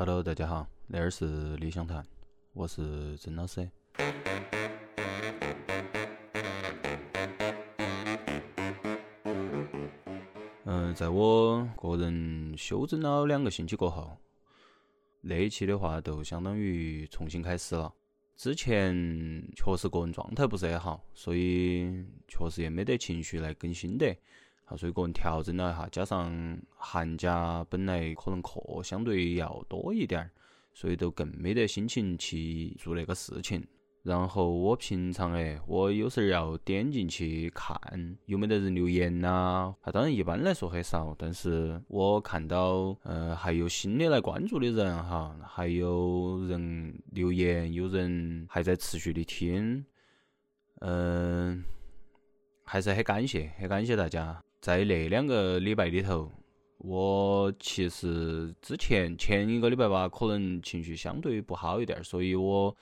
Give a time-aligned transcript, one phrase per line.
[0.00, 2.06] Hello，大家好，这儿是理想谈，
[2.52, 3.68] 我是曾老师。
[10.66, 14.16] 嗯，在我个人休整了两个星期过后，
[15.20, 17.92] 那一期的话就相当于重新开始了。
[18.36, 18.94] 之前
[19.56, 24.16] 确实个人状态不是很好，所以确实也没得情绪来更新的。
[24.68, 30.30] 好，所以个人调整了一下，加上寒假本来可能课相对要多一点儿，
[30.74, 33.66] 所以就更没得心情去做那个事情。
[34.02, 37.74] 然后我平常哎，我有时候要点进去看
[38.26, 39.74] 有没得人留言呐。
[39.80, 49.84] 啊，当然一般来说很少，但是我看到呃还有新的来关注的人哈，还有人留言，有人还在持续的听，
[50.80, 51.64] 嗯，
[52.64, 54.42] 还是很感谢，很感谢大家。
[54.60, 56.30] 在那两个礼拜里头，
[56.78, 62.76] 我其实之前前一个礼拜吧，可能情绪相对不好一点，所以我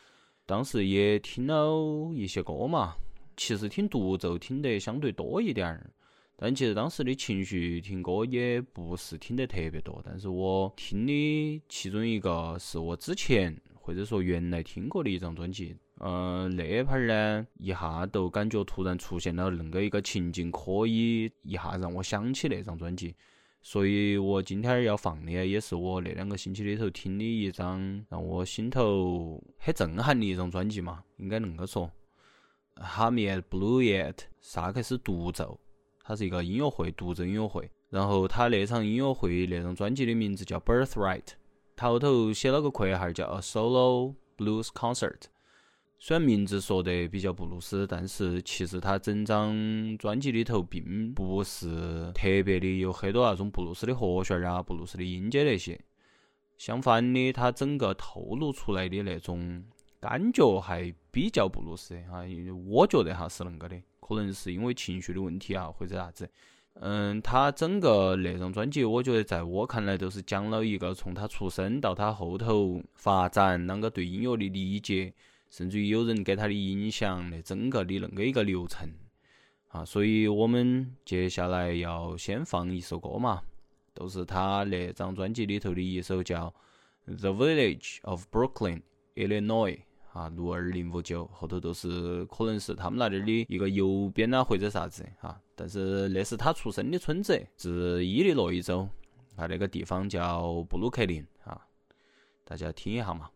[0.47, 2.95] 当时也听了一些歌嘛。
[3.37, 5.91] 其实听独奏听得相对多一点儿，
[6.37, 10.02] 但其实当时的情绪听歌也不是听得特别多。
[10.02, 15.77] 但是我听的其中一个是我之前或者说原来听过的一张专辑。
[15.99, 23.15] 嗯，那盘儿呢，一下都感觉突然出现了恁个一个情景，可以一下让我想起那张专辑。
[23.63, 31.91] 所以我今天要放的也是我那两个星期里头听的一张让我心头很震撼的一张专辑嘛，应该恁个说。
[32.77, 35.59] 哈密 Blue Yet 萨克斯独奏，
[36.05, 37.71] 它是一个音乐会，独奏音乐会。
[37.88, 41.29] 然后他那场音乐会那张专辑的名字叫 Birthright，
[41.75, 45.23] 他后头写了个括号叫 A Solo Blues Concert。
[45.99, 55.80] 虽然名字说得比较布鲁斯，但是其实他整张专辑里头并不是特别的有很多那种布鲁斯的和弦啊、布鲁斯的音阶那些。
[56.59, 59.65] 相反的，他整个透露出来的那种
[59.99, 62.25] 感觉还比较布鲁斯啊。
[62.66, 66.28] 我觉得哈是恁个的，可能是因为情绪的问题啊，或者啥子。
[66.75, 75.12] 嗯，他整个那张专辑，我觉得在我看来都是讲了一个从他出生到他后头发展，啷个对音乐的理解。
[75.56, 78.87] 甚至于有人给他的影响，那整个的恁个一个流程。
[79.69, 83.41] 啊，所以我们接下来要先放一首歌嘛，
[83.94, 86.53] 都是他那张专辑里头的一首叫
[87.17, 88.83] 《The Village of Brooklyn,
[89.15, 89.78] Illinois》
[90.12, 95.09] 啊，六二零五九，后头都是可能是他们那点的一个邮编呐或者啥子。
[95.23, 98.87] 啊，但是那是他出生的村子，是伊利诺伊州
[99.37, 101.27] 啊，那个地方叫布鲁克林。
[101.44, 101.59] 啊，
[102.44, 103.31] 大家听一下嘛。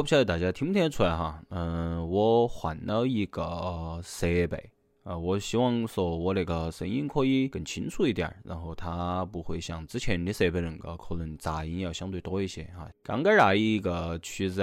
[0.00, 12.88] 我不晓得大家听不听得出来哈，嗯，我换了一个设备，啊，我希望说我那个声音可以更清楚一点，然后它不会像之前的设备那个可能杂音要相对多一些哈。
[13.02, 14.62] 刚刚那一个曲子，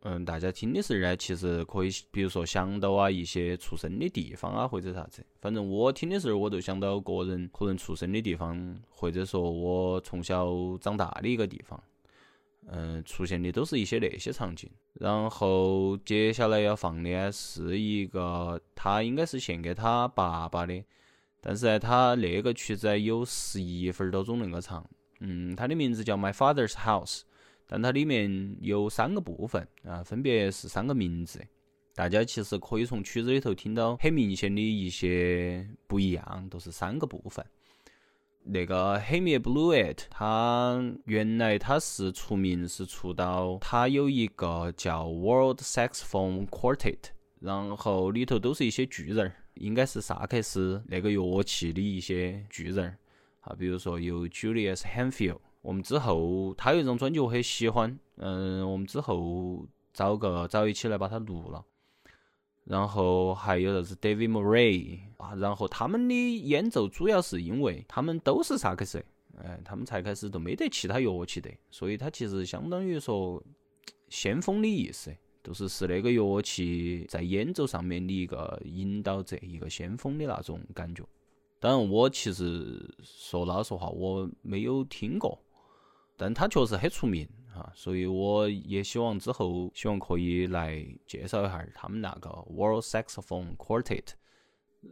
[0.00, 10.48] 嗯，大家听的时候呢，其实可以，比如说想到啊一些出生的地方啊或者啥子，反正我听的时候我就想到个人可能出生的地方，或者说我从小
[10.80, 11.78] 长大的一个地方。
[13.04, 14.70] 出现的都是一些那些场景。
[14.94, 20.82] 然后接下来要放的是一个，他应该是献给他爸爸的，
[21.40, 24.84] 但是呢，他那个曲子有十一分多钟那个长。
[25.20, 27.20] 嗯，它的名字叫《My Father's House》，
[27.66, 31.40] 但它里面有三个部分啊，分别是三个名字。
[31.94, 37.46] 大家其实可以从曲子里头听到很明显的一些不一样，都是三个部分。
[38.46, 46.98] 那个《黑灭 Blue It》，它原来它是出名是出到它有一个叫 World Saxophone Quartet，
[47.40, 52.98] 然后里头都是一些巨人儿，应该是萨克斯那个乐器的一些巨人儿
[53.40, 55.38] 啊，比如说有 Julius Hanfield。
[55.62, 61.64] 我们之后他有一张专辑我很喜欢，嗯，我们之后找个找一起来把它录了。
[62.64, 69.04] 然后还有就是 David Murray 啊，然后他们的演奏主要是因为他们都是萨克斯，
[69.36, 73.42] 哎，他们才开始都没得其他乐器的，所以他其实相当于说
[74.08, 81.04] 先锋的意思，就是是那个乐器在演奏上面的一个引导者，一个先锋的那种感觉。
[81.60, 85.38] 当然，我其实说老实话，我没有听过，
[86.16, 87.28] 但他确实很出名。
[87.54, 94.12] 啊，所以我也希望之后希望可以来介绍一下他们那个 World Saxophone Quartet。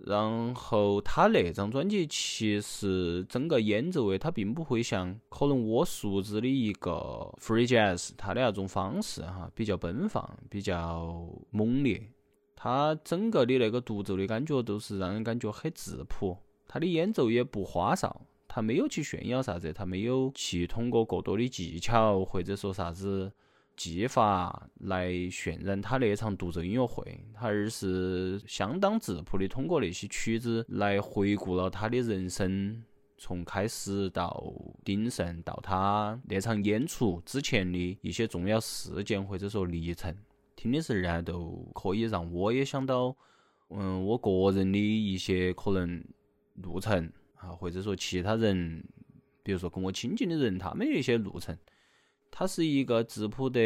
[0.07, 12.11] 然后他那张专辑其实整个演奏位它并不会像可能我熟知的一个 Free Jazz 他的那种方式哈，比较奔放，比较猛烈。
[12.57, 18.23] 他整个的那个独奏的感觉都是让人感觉很质朴，他的演奏也不花哨。
[18.55, 23.33] 他没有去炫耀啥子，他没有去通过过多的技巧或者说啥子
[23.75, 32.85] 技法来渲染他那场独奏音乐会，他而是相当质朴的通过那些曲子来回顾了他的人生，
[33.17, 34.53] 从开始到
[34.85, 40.15] 鼎盛，到他那场演出之前的一些重要事件或者说历程。
[40.55, 43.17] 听的时候呢，都可以让我也想到，
[43.71, 46.05] 嗯，我个人的一些可能
[46.57, 47.11] 路程。
[47.43, 48.85] 啊，或者说其他人，
[49.43, 51.57] 比如说跟我亲近的人，他们的一些路程，
[52.31, 53.61] 它是一个质朴的，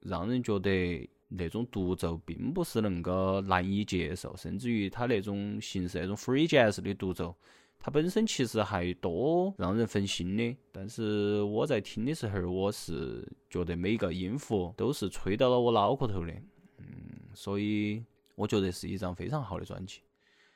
[0.00, 7.36] 让人觉得那种独奏并不是能够难以接受，甚至于他那种形式，那种 free jazz 的独奏，
[7.78, 16.32] 它本身其实还多让人分心的，但是我在听的时候，我是觉得每个音符都是吹到了我脑壳头的，
[16.78, 16.86] 嗯，
[17.34, 18.02] 所以
[18.36, 20.00] 我觉得是一张非常好的专辑。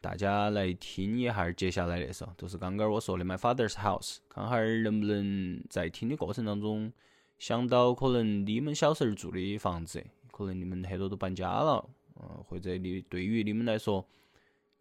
[0.00, 6.92] 大家来听一下接下来那首，就是刚刚我说的《My Father's House》，看哈儿能不能在听的过程当中
[7.38, 11.88] 想到可能你们小时候住的房子，可能你们很多都搬家了，
[12.20, 14.06] 嗯，或者你对于你们来说。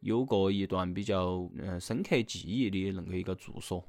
[0.02, 3.84] 有过一段比较嗯深刻记忆的恁个一个住所。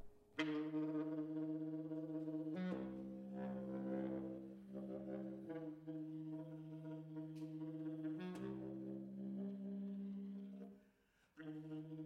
[11.56, 12.05] Mm-hmm.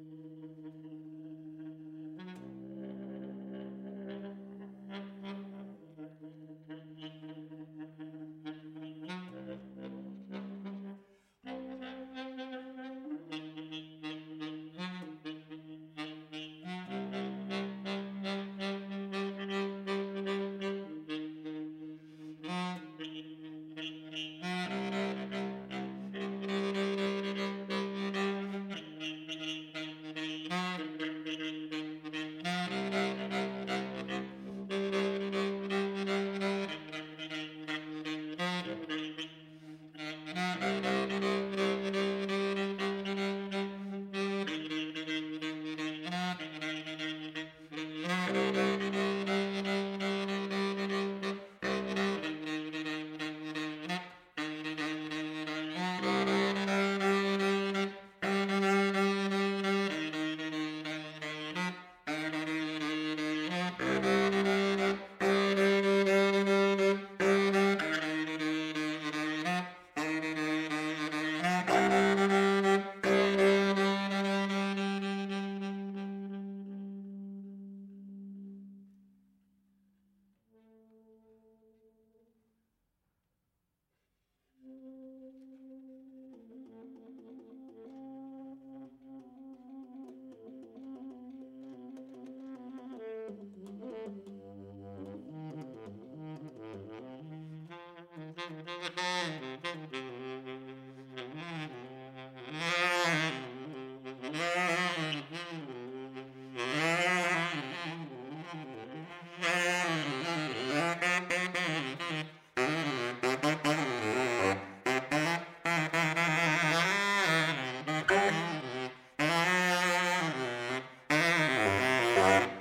[122.20, 122.59] Bye.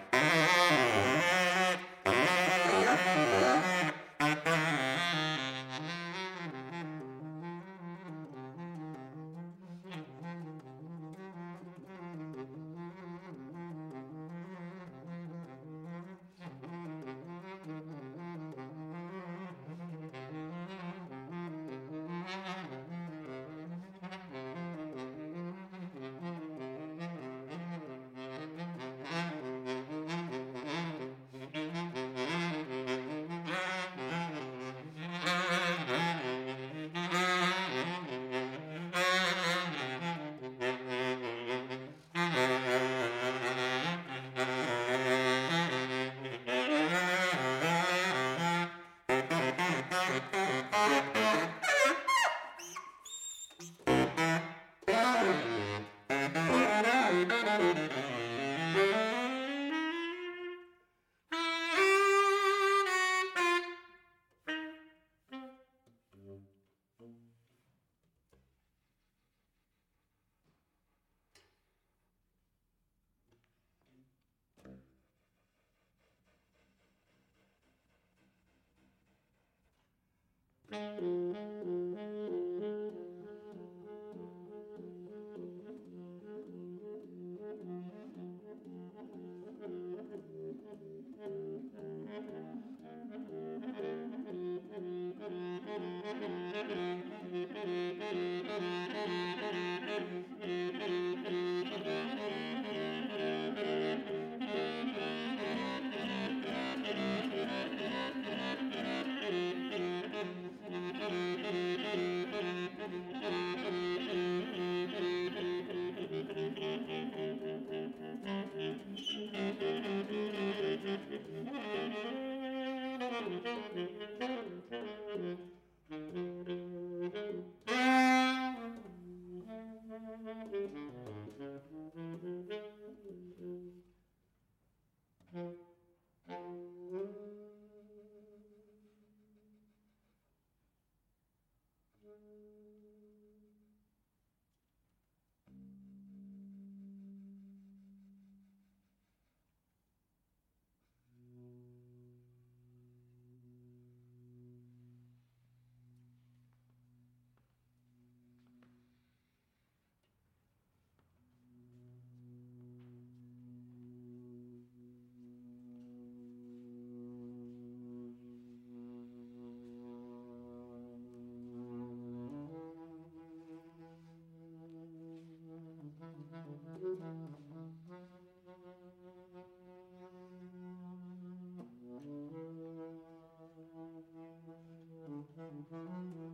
[185.72, 186.29] Mm-hmm.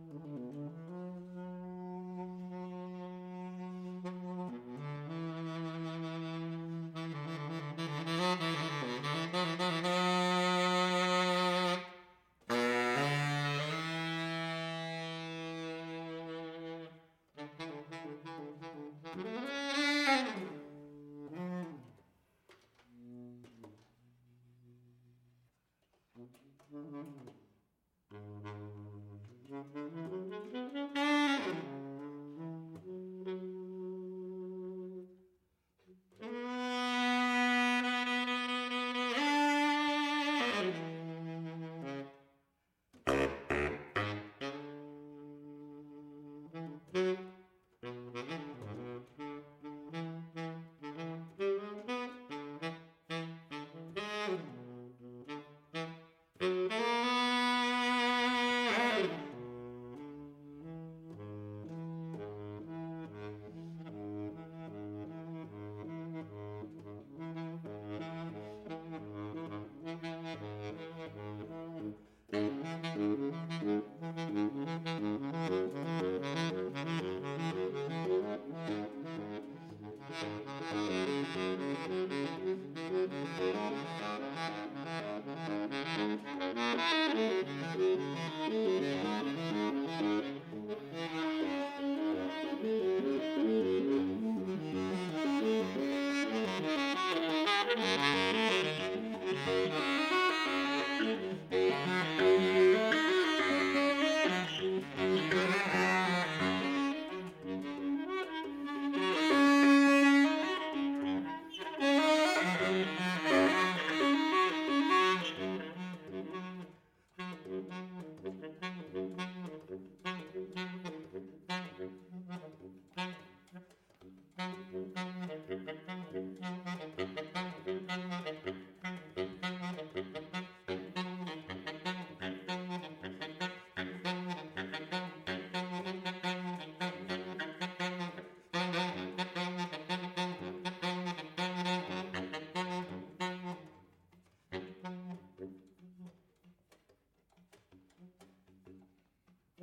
[58.76, 59.25] Hey!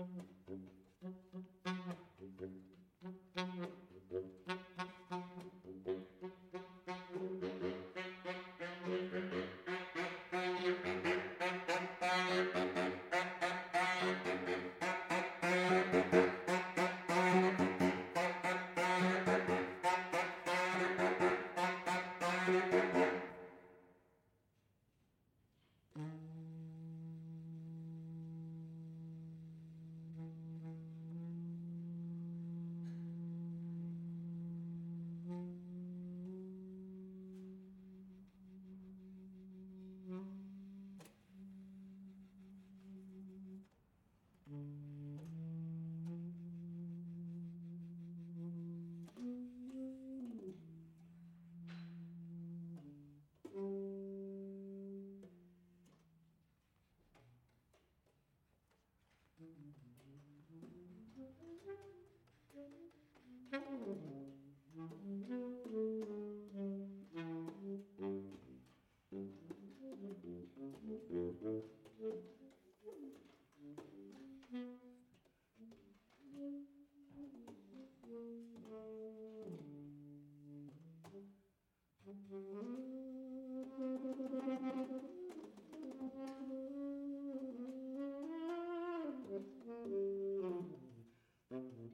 [0.07, 0.42] 좀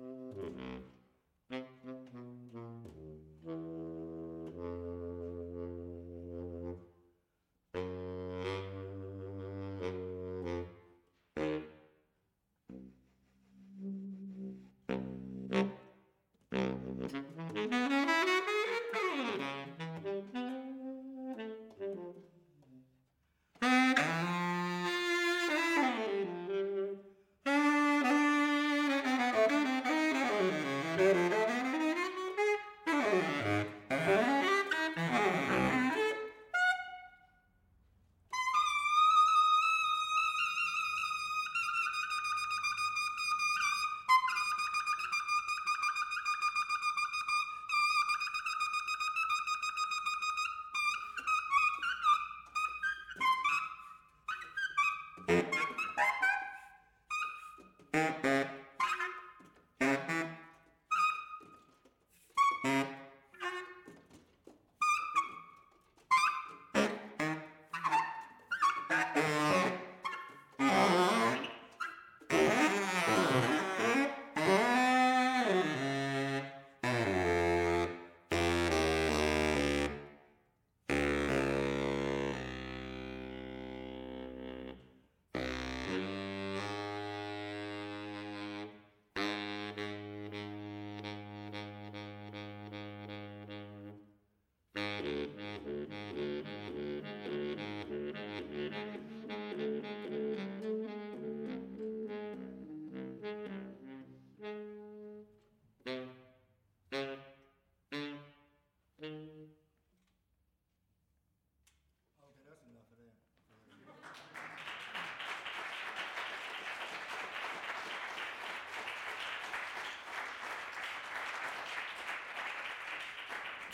[57.99, 58.28] Mm-hmm.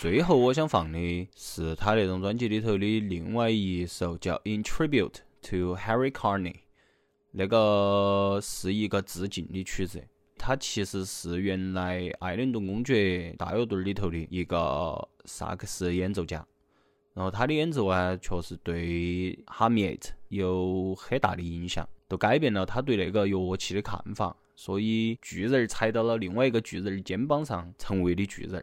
[0.04, 5.14] 最后我想放的是他那种专辑里头的另外一首叫《In Tribute
[5.48, 6.52] to Harry Carney》，
[7.30, 10.04] 那个是一个致敬的曲子。
[10.36, 16.46] 它其实是原来《艾伦顿公爵》大乐队里头的一个萨克斯演奏家，
[17.14, 24.36] 然后他的演奏啊，确实对哈米特有很大的影响，都改变了他对那个乐器的看法。
[24.54, 28.62] 所以巨人踩到了另外一个巨人肩膀上，成为的巨人。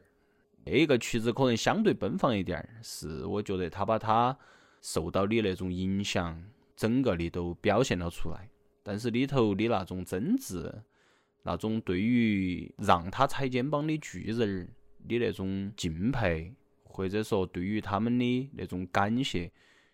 [0.64, 4.38] 那一个曲子可能相对奔放一点儿，是我觉得他把他
[4.82, 6.44] 受到的那种影响，
[6.76, 8.48] 整个的都表现了出来。
[8.84, 10.72] 但是里头的那种真挚，
[11.44, 14.70] 那种对于让他踩肩膀的巨人儿
[15.08, 19.52] 的那种敬佩，或者说对于他们的那种感谢，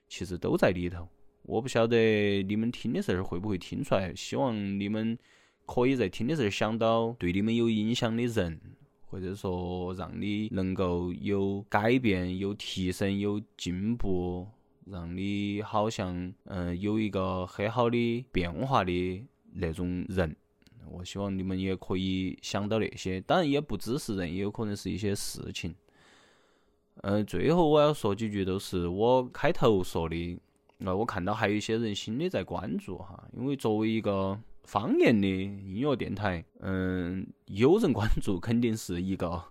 [0.08, 1.08] 其实都在里头。
[1.44, 5.18] 我不晓得你们听的时候会不会听出来，希望你们
[5.66, 8.60] 可以在听的时候想到对你们有影响的人。
[9.10, 14.46] 或者说，让你能够有改变、有提升、有进步，
[14.86, 20.36] 让你好像嗯有一个很好的变化的那种人。
[20.90, 25.74] 我希望你们也可以想到那些，当然也不只是人，也有可能是一些事情。
[27.02, 30.40] 嗯，最后我要说几句，都是我开头说的。
[30.80, 34.38] 那我看到还有一些人新的在关注哈，因为作为一个。
[34.68, 39.42] 方言的音乐电台，嗯，有人关注肯定是一个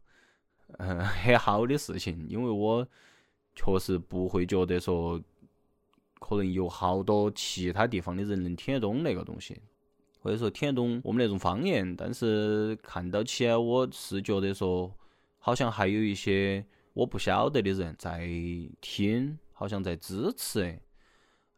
[0.76, 2.86] 嗯很好的事情，因为我
[3.54, 5.18] 确实不会觉得说
[6.20, 9.58] 可能有好多其他地方的人能听得懂那个东西，
[10.20, 14.94] 或者说听得懂我们那种方言，但是看到起来我是觉得说
[15.38, 18.28] 好像还有一些我不晓得的人在
[18.82, 20.78] 听，好像在支持。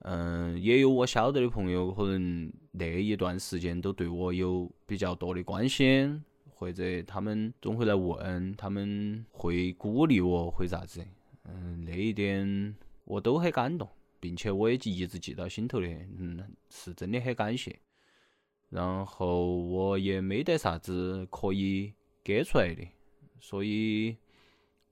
[0.03, 6.23] 嗯，也有我晓得的朋友，可能那一段时间都对我有比较多的关心，
[6.55, 11.05] 或者他们总会来问，他们会鼓励我，会咋子？
[11.45, 13.89] 嗯，那一点我都很感动，
[14.21, 17.77] 并且我也一直记到心头的，嗯，是真的很感谢。
[18.71, 22.87] 然后我也没得啥子可以给出来的，
[23.41, 24.17] 所以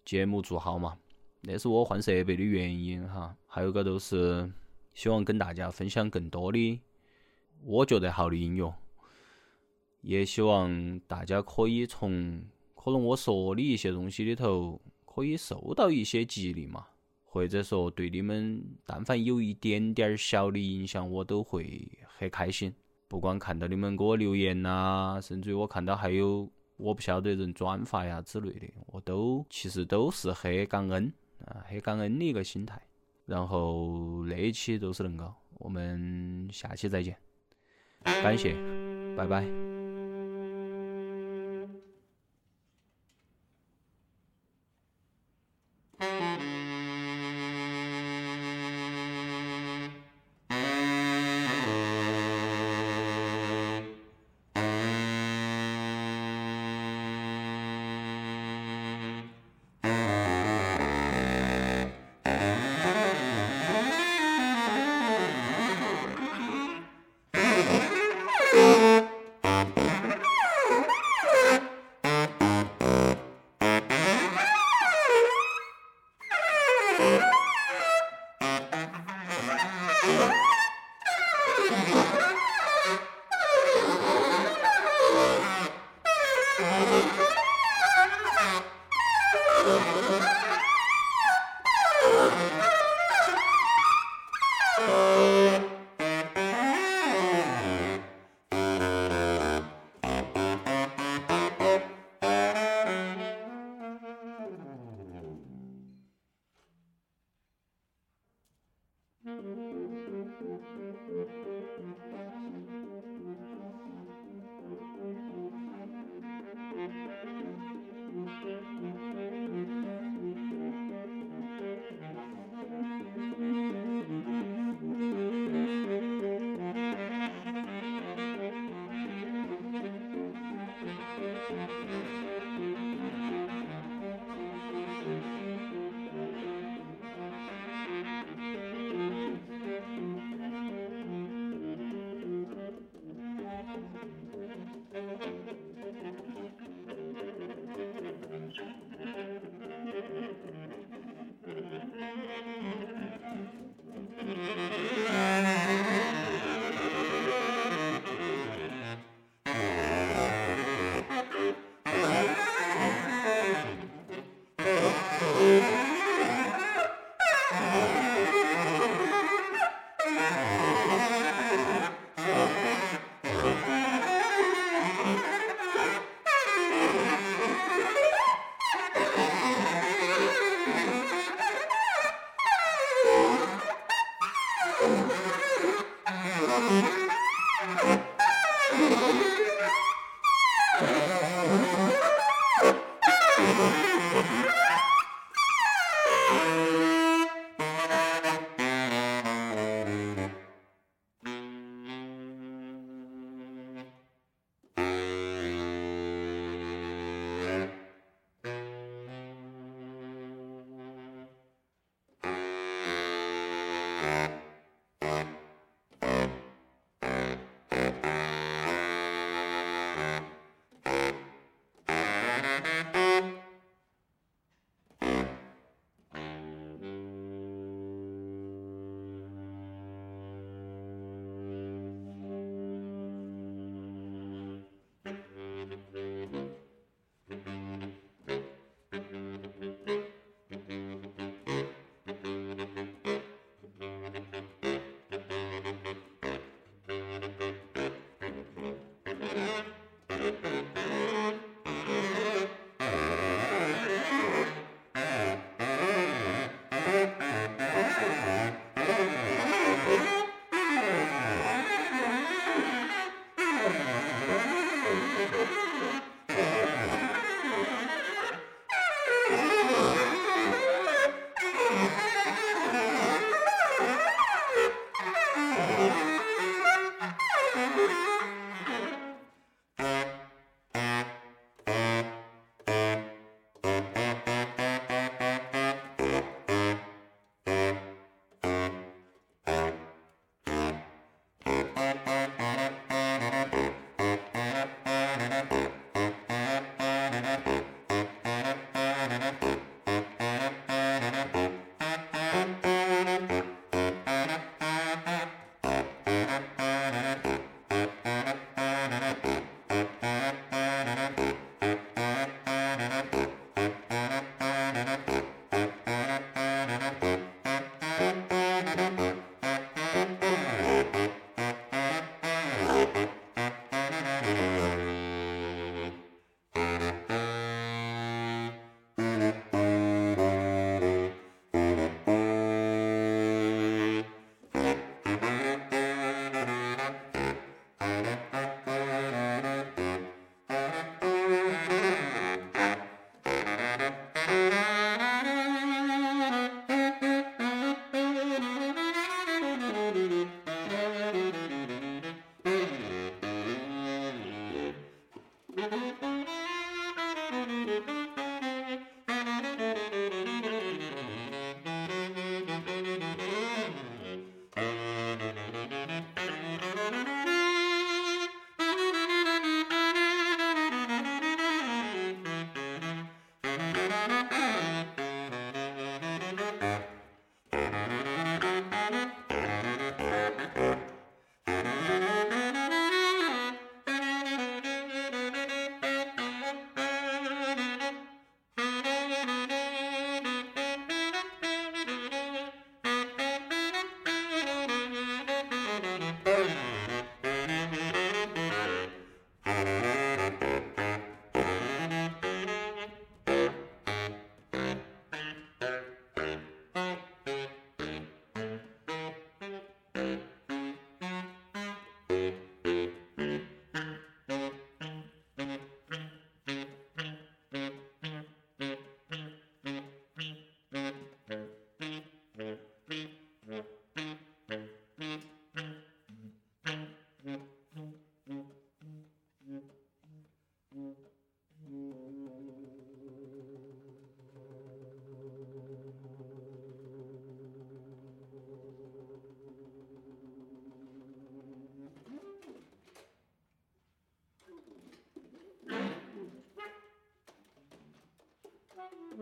[0.05, 0.99] 节目做好嘛，
[1.43, 4.51] 那是我换设备的原因哈，还有个都是。
[4.97, 6.81] 希望跟大家分享更多的
[7.63, 8.75] 我觉得好的音乐，
[10.01, 12.43] 也希望大家可以从
[12.75, 16.87] 可能我说的一些东西里头可以受到一些激励嘛，
[17.25, 22.75] 或者说对你们但凡有一点点小的影响，我都会很开心。
[23.07, 31.13] 不管看到你们给我留言呐，甚至于我看到还有我不晓得人转发呀之类的，我都其实都是很感恩
[31.45, 32.81] 啊，很感恩的一个心态。
[33.27, 37.17] 然后那一期就是恁个，我们下期再见，
[38.23, 38.55] 感谢，
[39.17, 39.76] 拜拜。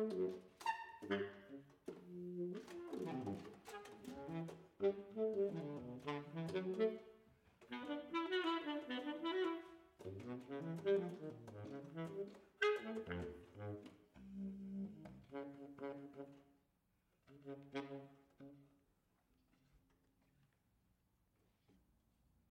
[0.05, 0.44] Mm-hmm.